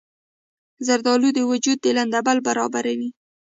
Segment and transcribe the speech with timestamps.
[0.85, 3.09] زردالو د وجود لندبل برابروي.